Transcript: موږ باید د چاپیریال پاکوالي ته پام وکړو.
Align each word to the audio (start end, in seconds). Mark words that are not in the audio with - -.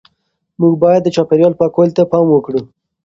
موږ 0.59 0.73
باید 0.83 1.01
د 1.03 1.07
چاپیریال 1.15 1.53
پاکوالي 1.59 1.93
ته 1.97 2.03
پام 2.11 2.25
وکړو. 2.31 2.61